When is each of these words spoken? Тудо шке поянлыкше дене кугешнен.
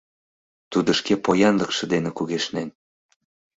Тудо 0.71 0.89
шке 0.99 1.13
поянлыкше 1.25 1.83
дене 1.93 2.11
кугешнен. 2.17 2.69